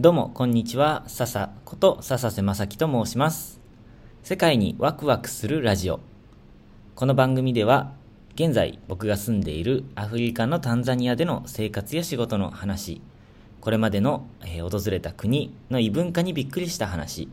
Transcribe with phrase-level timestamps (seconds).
[0.00, 1.02] どうも、こんにちは。
[1.08, 3.60] 笹こと笹瀬正樹と申します。
[4.22, 5.98] 世界にワクワクするラジオ。
[6.94, 7.94] この番組では、
[8.36, 13.00] 現在僕が住んでいるアフリカのタンザニアでの生活や仕事の話、
[13.60, 17.28] これまでの、えー訪れた国の異文化にびっくりした話、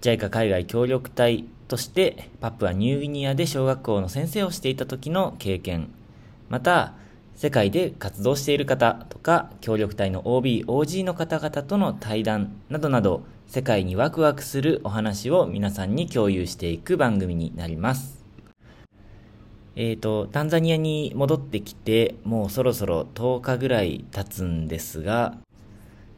[0.00, 5.90] JICA 海外協力隊としてパプアニューギニアで小学校の先生をしていた時の経験、
[6.48, 6.94] また、
[7.36, 18.24] 世界で活動している方とか、協力隊の OB、OG の方々との対談などなど、世界にワクワクするお話を皆さんに共有していく番組になります。
[19.76, 25.36] えーと、タンザニアに戻ってきて、もうそろそろ10日ぐらい経つんですが、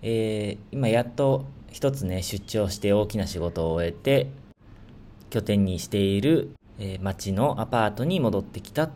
[0.02, 4.28] えー今やっと一つね、出張して大きな仕事を終えて、
[5.30, 8.90] 拠点にしている、えー町のアパートに戻ってきたっ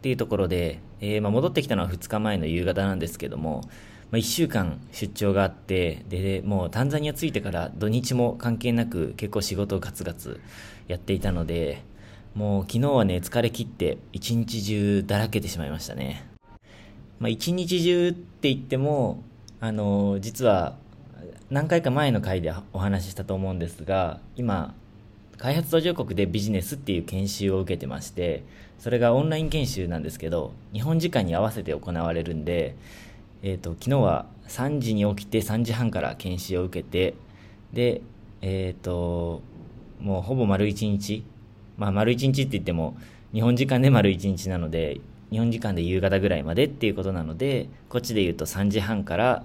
[0.00, 3.62] ていうところで、えーまあ、戻ってきたのは2日前の夕方なんですけども、
[4.10, 10.40] まあ、1週間出張があって、で、もうタンザニア着いてから土日も関係なく結構仕事をガツガツ
[10.86, 11.82] やっていたので、
[12.34, 16.26] もう昨日はね、疲れ切って一日中だらけてしまいましたね。
[17.18, 19.22] まあ、一日中って言っても、
[19.60, 20.76] あの実は
[21.50, 24.74] 何回か前の回でお話ししたと思うんですが、今、
[25.38, 28.44] 開発途上国でビジネスっていう研修を受けてまして、
[28.78, 32.76] それがオンライン研修なんですけど、日本時間に合わせて行われるんで、
[33.42, 37.14] えっ、と、昨日は3時に起きて3時半から研修を受けて、
[37.72, 38.00] で、
[38.42, 39.42] えっ、と、
[40.00, 41.24] もうほぼ丸1日、
[41.76, 42.96] まあ丸1日って言っても、
[43.32, 49.44] 日本時間で丸1日なので、日本時間で夕方ぐらいまでっていうことなので、こっちで言うと3時半から、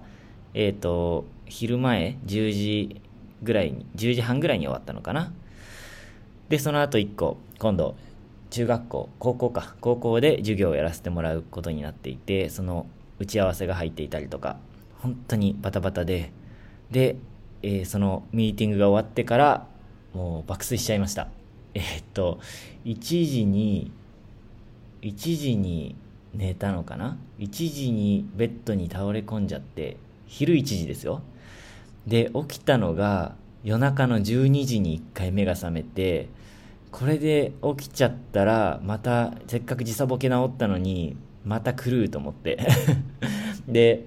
[0.53, 3.01] えっ、と、昼前10時
[3.41, 5.33] ぐらいに、10時半ぐらいに終わったのかな。
[6.49, 7.95] で、その後1個、今度、
[8.49, 12.87] 中学校、高校か、高校で授業をやらせてもらうことになっていて、その
[13.19, 14.57] 打ち合わせが入っていたりとか、
[14.99, 16.31] 本当にバタバタで、
[16.89, 17.17] で、
[17.61, 19.67] えーそのミーティングが終わってから、
[20.13, 21.27] もう爆睡しちゃいました。
[21.75, 22.39] えーっと、
[22.85, 23.91] 1時に、
[25.03, 25.95] 1時に
[26.33, 31.21] 寝たのかな ?1 時にベッドに倒れ込んじゃって、昼1時ですよ。
[32.07, 36.29] で、起きたのが夜中の12時に1回目が覚めて、
[36.91, 42.59] これで起きちゃったら、また、せっかく時差ボケ治ったのに、また狂うと思って。
[43.67, 44.05] で、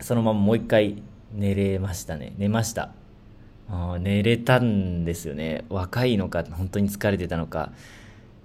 [0.00, 1.02] そのままもう一回
[1.32, 2.34] 寝れましたね。
[2.38, 2.92] 寝ました。
[4.00, 5.64] 寝れたんですよね。
[5.68, 7.72] 若いのか、本当に疲れてたのか。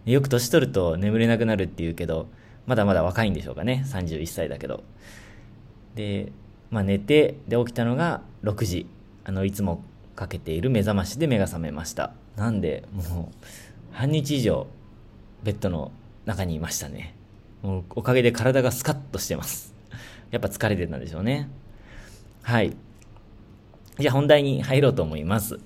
[0.05, 2.28] よく年取ると眠れなくなるっていうけど、
[2.66, 3.84] まだまだ若いんでしょうかね。
[3.88, 4.84] 31歳だけど。
[5.95, 6.31] で、
[6.72, 8.88] まあ寝て、で起きたのが6時。
[9.25, 9.84] あの、いつも
[10.16, 12.13] かけている目覚ましで目が覚めました。
[12.35, 13.46] なんで、もう、
[13.91, 14.68] 半日以上、
[15.44, 15.91] ベッドの
[16.25, 17.16] 中にいましたね。
[17.62, 19.73] もう、おかげで体がスカッとしてます。
[20.31, 21.50] やっぱ疲れてたんでしょうね。
[22.41, 22.75] はい。
[24.00, 25.59] じゃあ本題に入ろうと思います。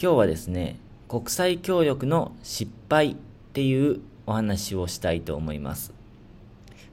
[0.00, 0.76] 今日はですね、
[1.08, 3.16] 国際協力の失敗っ
[3.52, 5.92] ていうお話をしたいと思います。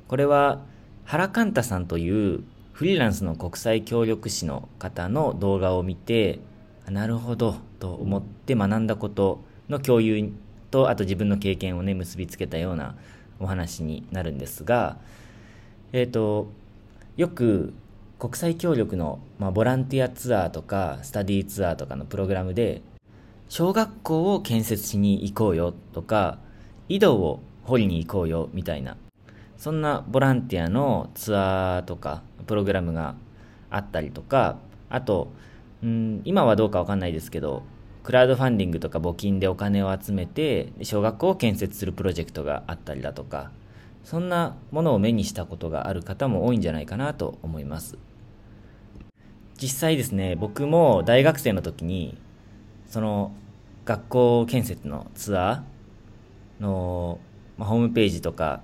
[0.08, 0.62] これは
[1.06, 6.40] 原寛太さんというフリーランスの国際協力士の方の動画を見て、
[6.90, 10.32] なるほどと思って学んだことの共有
[10.72, 12.96] と、あと自分の経験をね、結びつけたような
[13.40, 14.98] お話になるんですが、
[15.94, 16.48] えっ、と、
[17.18, 17.74] よく
[18.22, 22.84] 国際協力の、まあ、ボランティアツアーとかスタディーツアーとかのプログラムで
[23.50, 26.38] 小学校を建設しに行こうよとか
[26.88, 28.96] 井戸を掘りに行こうよみたいな
[29.58, 33.16] そんなボランティアのツアーとかプログラムが
[33.72, 34.60] あったりとか
[34.90, 35.32] あと
[35.84, 37.64] うん今はどうかわかんないですけど
[38.04, 43.52] クラウドファンディングとか募金でお金を集めて小学校を建設するプロジェクトがあったりだとか
[44.04, 47.98] そんなものを目にしたことがある方も多いんじゃないかなと思います。
[49.62, 52.18] 実際ですね、僕も大学生の時に、
[52.88, 53.32] その
[53.86, 57.20] 学校建設のツアーの、
[57.58, 58.62] まあ、ホームページとか、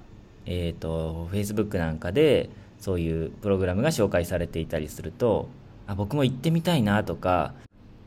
[0.48, 2.50] えっ、と、Facebook なんかで、
[2.80, 5.50] そういうプログラムが紹介されていたりすると、
[5.88, 7.54] あ、僕も行ってみたいなとか、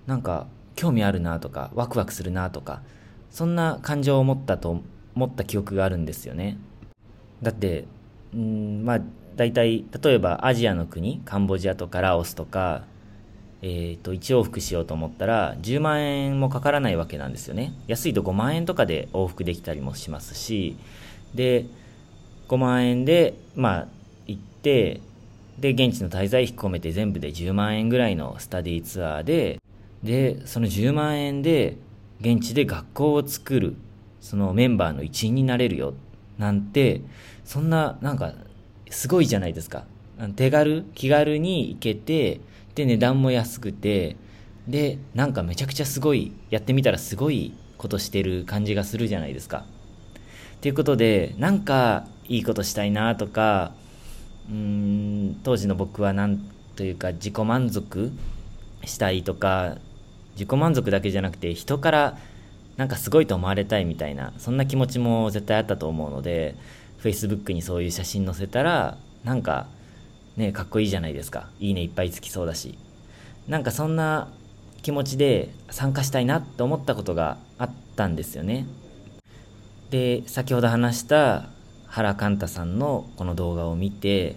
[0.06, 0.46] なんか
[0.76, 2.82] 興味あるなとか、ワクワクするなとか、
[3.30, 4.80] そんな感情を持ったと、
[5.14, 6.58] 持った記憶があるんですよね。
[7.42, 7.86] だって、
[8.34, 9.00] うん、まあ、
[9.36, 12.84] 大体、例えばアジアの国、カンボジアとかラオスとか、
[13.62, 17.74] えっ、と、1往復しようと思ったら、10万円もかからないわけなんですよね。
[17.86, 20.76] 安いと5万円とかで往復できたりもしますし、
[21.34, 21.66] で、
[22.48, 23.86] 5万円で、まあ、
[24.26, 25.00] 行って、
[25.58, 29.58] で、現地の滞在費込めて全部で10万円ぐらいのスタディツアーで、
[30.02, 31.76] で、その10万円で、
[32.20, 33.76] 現地で学校を作る、
[34.20, 35.94] そのメンバーの一員になれるよ、
[36.38, 37.02] なんて、
[37.44, 38.34] そんな、なんか、
[38.90, 39.84] すごいじゃないですか。
[40.36, 42.40] 手軽、気軽に行けて、
[42.74, 44.16] で、値段も安くて、
[44.68, 49.64] で、なんかめちゃくちゃすごい、やってみたらすごいことしてる感じがするじゃないですか。
[50.60, 53.72] ということで、なんかいいことしたいなとか、
[54.50, 56.38] うん、当時の僕はなん
[56.76, 58.12] というか自己満足
[58.84, 59.76] したいとか、
[60.32, 62.18] 自己満足だけじゃなくて人から
[62.76, 66.56] なんかすごいと思われたいみたいな、そんな気持ちも絶対あったと思うので、
[67.02, 69.66] Facebook にそういう写真載せたら、なんか
[70.36, 71.48] ね、かっこいいじゃないですか。
[71.60, 72.78] いいねいっぱいつきそうだし。
[73.48, 74.28] なんかそんな
[74.82, 78.66] 気持ちで参加したいなって思ったことがあったんですよね。
[79.90, 81.50] で、先ほど話した
[81.90, 84.36] 原寛太さんのこの動画を見て、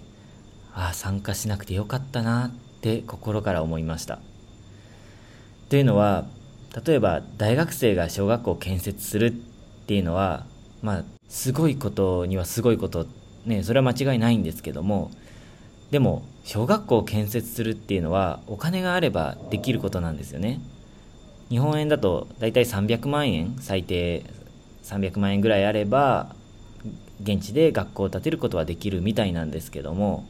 [0.74, 4.18] ああ、参加しなくてよかったなって心から思いました。
[5.68, 6.26] というのは、
[6.84, 9.30] 例えば大学生が小学校を建設するっ
[9.86, 10.46] ていうのは、
[10.82, 13.06] まあ、すごいことにはすごいこと、
[13.46, 15.12] ね、それは間違いないんですけども、
[15.92, 20.60] でも、小学校を建設するっていうのは、お金があればできることなんですよね。
[21.50, 24.24] 日本円だと大体300万円、最低
[24.82, 26.34] 300万円ぐらいあれば、
[27.22, 30.26] 現地で学校を建てることはできるみたいなんですけども、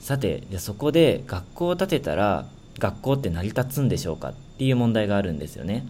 [0.00, 2.46] さて、じゃそこで学校を建てたら、
[2.78, 5.86] 学校って成り立つんでしょうかっていう問題があるんですよね。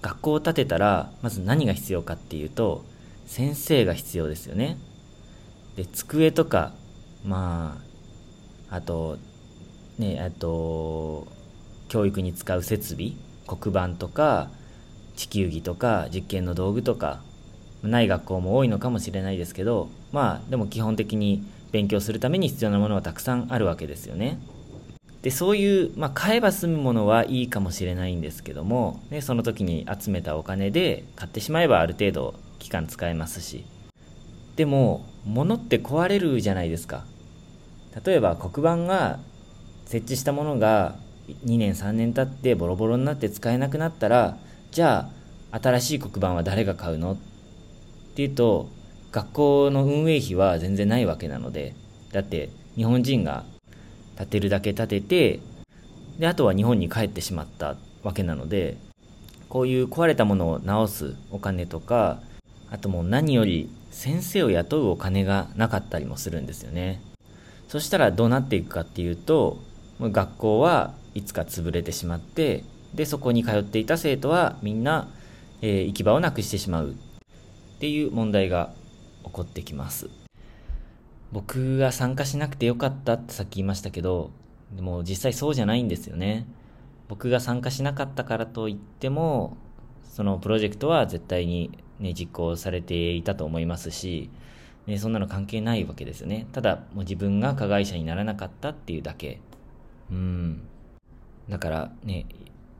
[0.00, 2.84] 学校を建てたら、まず何が必要かっていうと、
[3.26, 4.78] 先生が必要ですよね。
[5.76, 6.72] で、机とか
[7.24, 7.78] ま
[8.70, 9.18] ああと
[9.98, 11.26] ねあと
[11.88, 13.12] 教育に使う設備
[13.46, 14.50] 黒板とか
[15.16, 17.22] 地球儀とか実験の道具とか
[17.82, 24.38] ない学校も多いのかもしれないですけどまあでも基本的に勉強するために必要なものはたくさんあるわけですよね。
[25.22, 33.64] でそういう、まあ、買えば済むものはいいかもしれないんですけども、ね、その時に集めたお金で買ってしまえばある程度期間使えますし。
[34.56, 37.04] でも物って壊れるじゃないですか。
[38.04, 39.18] 例えば黒板が
[39.86, 40.96] 設置したものが
[41.44, 44.36] 2年3年経ってボロボロになって使えなくなったら
[44.70, 45.10] じゃ
[45.52, 47.16] あ新しい黒板は誰が買うの？
[48.18, 48.68] っていうと
[49.12, 51.76] 学校の運営費は全然ないわけなので
[52.10, 53.44] だって日本人が
[54.16, 55.40] 建てるだけ建てて
[56.18, 58.76] であとは日本に帰ってしまったわけなので
[59.48, 62.18] こういう壊れたものを直すお金とか
[62.72, 67.00] あともう何より先生を雇うお金がなかったりもするんですよね。
[67.68, 69.58] そしたらどうなっていくかっていうと、
[70.00, 75.08] 学校はいつか潰れてしまって、で、そこに通っていた生徒はみんな、
[75.62, 76.94] えー、行き場をなくしてしまう
[77.78, 78.72] っていう問題が
[79.24, 80.10] 起こってきます。
[81.30, 84.32] 僕が参加しなくてよかったってさっき言いましたけど、
[84.74, 86.48] でも実際そうじゃないんですよね。
[87.06, 89.56] 僕が参加しなかったからといっても、
[90.02, 91.70] そのプロジェクトは絶対に
[92.00, 94.28] ね、実行されていたと思いますし、
[94.88, 96.48] ね、そんなの関係ないわけですよね。
[96.50, 99.38] ただ、もう自分が加害者にならなかったっていうだけ。
[100.10, 100.62] うん。
[101.48, 102.26] だからね、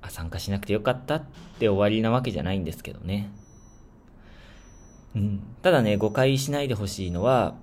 [0.03, 1.23] あ、参加しなくてよかったっ
[1.61, 3.31] て終わりなわけじゃないんですけどね。
[5.19, 5.43] うん。
[5.63, 7.57] ただね、誤解しないでほしいのは、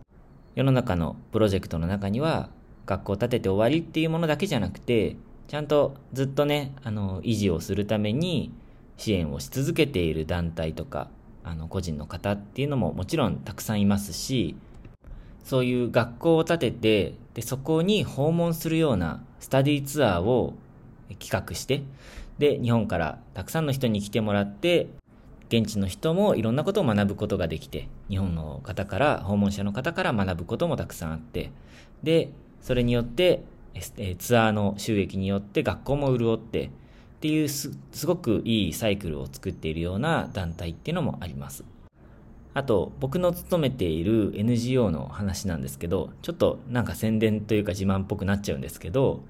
[0.55, 2.49] 世の中のプロジェクトの中には、
[2.85, 5.15] 学校を建てて終わりっていうものだけじゃなくて、
[5.47, 8.51] ちゃんとずっとね、あの、維持をするために
[8.97, 11.09] 支援をし続けている団体とか、
[11.45, 14.55] あの個人の方っていうのももちろんたくさんいますし
[15.43, 20.55] そういう学校を建ててでそこに訪問するようなスタディツアーを
[21.19, 21.83] 企画して
[22.39, 24.88] で日本からたくさんの人に来てもらって
[25.57, 31.51] 現地の人もいろんなことを学ぶことができて日本の方から訪問者の方から学ぶこともたくさんあって
[32.03, 32.29] で
[32.62, 33.43] それによって
[34.17, 36.69] ツアーの収益によって学校も潤ってっ
[37.19, 37.71] ていうす
[38.05, 41.63] ごくいいサイクルを作っているような団体っていうのもあります。
[42.53, 49.24] あと、僕の勤めている NGO の話なんですけど、ちょっとなんか宣伝というか自慢っぽくなっちゃうんですけど、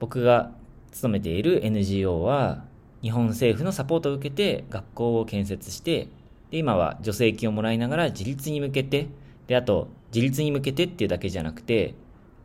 [0.00, 0.50] 僕が
[0.90, 2.64] 勤めている NGO は、
[3.06, 6.08] 日本政府のサポートを受けて学校を建設して、
[6.50, 9.06] で、今は助成金をもらいながら自立に向けて、
[9.46, 11.94] で、あと、自立に向けてっていうだけじゃなくて、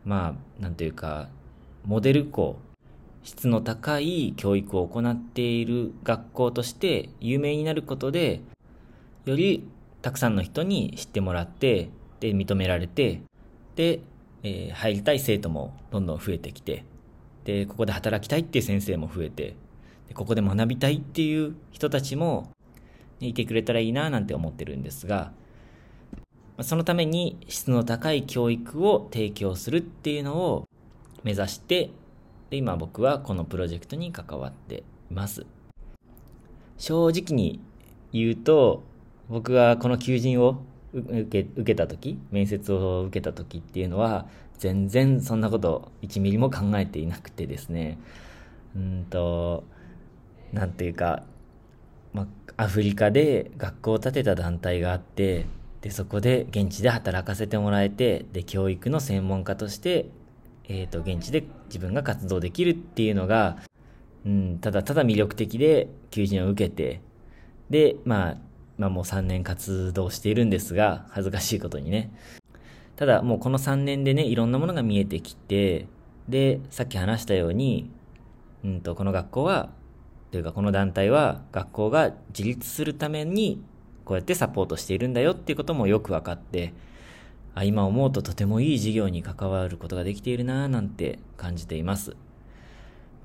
[0.05, 1.29] まあ、なんというか、
[1.83, 2.59] モデル校
[3.23, 8.41] 質の高い教育を行っている学校として有名になることで、
[9.25, 9.67] より
[10.03, 11.89] たくさんの人に知ってもらって、
[12.19, 13.23] で、認められて、
[13.75, 14.01] で、
[14.43, 16.85] えー、入りたい生徒もどんどん増えてきて、
[17.45, 19.55] で、ここで働きたいっていう先生も増えて、
[20.13, 22.51] ここで学びたいっていう人たちも、
[23.19, 25.31] ね、いてくれたらいいななんて思ってるんですが、
[26.61, 30.67] そのために質の高い教育を提供するっていうのを
[31.23, 31.91] 目指して
[32.51, 35.45] で、今僕はこのプロジェクトに関わっています。
[36.77, 37.61] 正直に
[38.11, 38.83] 言うと、
[39.29, 40.61] 僕はこの求人を
[40.93, 44.27] 受け受けた時面接を受けた時っていうのは
[44.57, 47.97] 全然そんなこと1ミリも考えていなくてですね
[48.75, 49.63] うんと
[50.53, 51.23] なんていうか、
[52.13, 52.27] ま、
[52.57, 55.45] アフリカで学校を建てた団体があって
[55.81, 60.07] でそこで現地で働かせてもらえてで教育の専門家として、
[60.67, 63.57] えーと、現地で自分が活動できるっていうのが、
[64.25, 67.01] うん、ただただ魅力的で求人を受けて
[67.69, 68.37] でまあ
[68.81, 72.11] まあもう3年活動しているんですが、恥ずかしいことにね。
[72.95, 75.85] ただもうこの3年でね、いろんなものが見えてきて、
[76.27, 77.91] で、さっき話したように、
[78.65, 79.69] うんと、この学校は、
[80.31, 83.61] というかこの団体は学校が自立するために
[84.05, 86.73] こうやってサポートしているんだよっていうこともよく分かって、
[87.53, 92.15] あ今思うととてもいい事業に関わることができているなぁなんて感じています。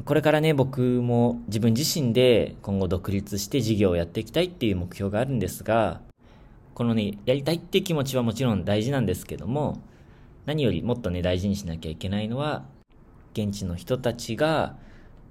[0.05, 6.03] これからね、僕も自分自身で今後独立して事業をやっていきたいっていう目標があるんですが、
[6.75, 9.81] このね、やりたいって気持ちはもちろん大事なんですけども、
[10.45, 12.67] 何よりもっとね、大事にしなきゃいけないのは、
[13.33, 14.77] 現地の人たちが、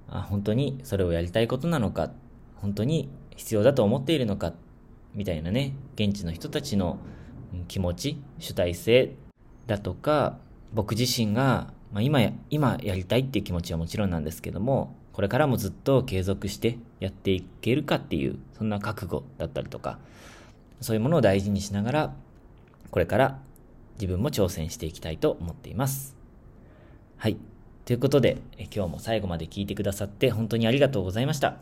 [0.08, 2.10] あ本当にそれをやりたいことなのか、
[2.56, 4.52] 本当に必要だと思っているのか、
[5.14, 6.98] みたいなね、現地の人たちの
[7.68, 9.14] 気持ち、主体性
[9.66, 10.38] だとか、
[10.72, 12.20] 僕自身がまあ、今、
[12.50, 19.98] 今やりたいっていう気持ちはもちろんなんですけども、これからもずっと継続してやっていけるかっていう、そんな覚悟だったりとか、
[20.80, 22.14] そういうものを大事にしながら、
[22.90, 23.38] これから
[23.94, 26.16] 自分も挑戦していきたいと思っています。
[27.16, 27.38] はい。
[27.86, 28.38] ということで、
[28.74, 31.58] 今日も最後まで聞いてくださって本当にありがとうございました。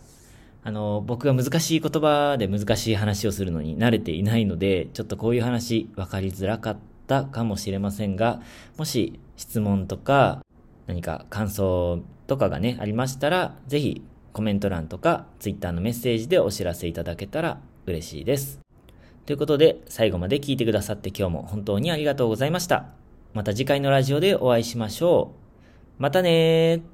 [0.63, 6.77] あの、僕が難しい言葉で難しい話をするのに慣れていないので、ちょっとこういう話分かりづらかっ
[7.07, 8.41] たかもしれませんが、
[8.79, 10.43] もし質問とか
[10.87, 14.01] 何か感想とかがね、ありましたら、ぜひ
[14.33, 18.61] コメント欄とか Twitter のメッセージでお知らせいただけたら嬉しいです。
[19.27, 22.87] ということで、最後まで聞いてくださって今日も本当にありがとうございました。
[23.35, 25.44] また次回のラジオでお会いしましょう。
[25.99, 26.94] またね。